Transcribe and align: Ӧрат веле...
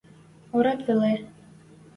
Ӧрат 0.55 0.79
веле... 0.87 1.13